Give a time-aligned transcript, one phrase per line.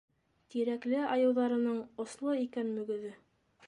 [0.53, 3.15] Тирәкле айыуҙарының Осло икән мөгөҙө!